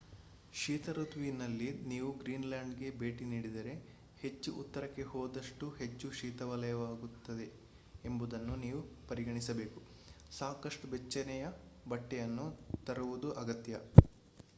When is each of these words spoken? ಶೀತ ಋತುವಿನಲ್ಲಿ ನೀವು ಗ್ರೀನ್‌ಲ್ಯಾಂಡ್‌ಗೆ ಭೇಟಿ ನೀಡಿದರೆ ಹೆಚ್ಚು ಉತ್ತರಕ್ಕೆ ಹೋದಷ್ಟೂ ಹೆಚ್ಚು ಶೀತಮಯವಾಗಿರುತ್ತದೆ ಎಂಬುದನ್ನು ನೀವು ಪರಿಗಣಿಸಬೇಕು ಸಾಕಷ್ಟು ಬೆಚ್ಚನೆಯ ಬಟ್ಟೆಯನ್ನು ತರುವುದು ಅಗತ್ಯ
ಶೀತ 0.53 0.93
ಋತುವಿನಲ್ಲಿ 0.95 1.67
ನೀವು 1.83 2.07
ಗ್ರೀನ್‌ಲ್ಯಾಂಡ್‌ಗೆ 2.13 2.87
ಭೇಟಿ 2.97 3.25
ನೀಡಿದರೆ 3.25 3.73
ಹೆಚ್ಚು 4.21 4.51
ಉತ್ತರಕ್ಕೆ 4.55 5.03
ಹೋದಷ್ಟೂ 5.11 5.67
ಹೆಚ್ಚು 5.75 6.09
ಶೀತಮಯವಾಗಿರುತ್ತದೆ 6.11 7.47
ಎಂಬುದನ್ನು 8.03 8.55
ನೀವು 8.65 8.81
ಪರಿಗಣಿಸಬೇಕು 9.07 9.81
ಸಾಕಷ್ಟು 10.31 10.87
ಬೆಚ್ಚನೆಯ 10.87 11.45
ಬಟ್ಟೆಯನ್ನು 11.89 12.47
ತರುವುದು 12.85 13.31
ಅಗತ್ಯ 13.43 13.83